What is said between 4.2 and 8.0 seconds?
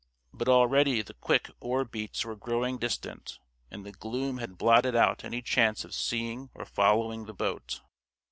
had blotted out any chance of seeing or following the boat.